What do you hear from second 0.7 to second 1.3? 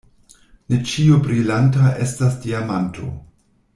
Ne ĉio